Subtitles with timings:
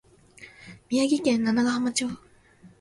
[0.89, 2.07] 宮城県七ヶ浜町